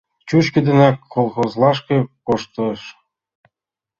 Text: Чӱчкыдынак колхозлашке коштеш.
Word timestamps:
Чӱчкыдынак 0.27 0.97
колхозлашке 1.13 1.97
коштеш. 2.27 2.81